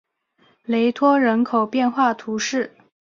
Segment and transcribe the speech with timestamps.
[0.63, 2.75] 雷托人口变化图示